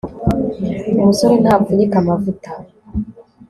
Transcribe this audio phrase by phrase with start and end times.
[0.99, 2.51] umusore ntapfunyika amavuta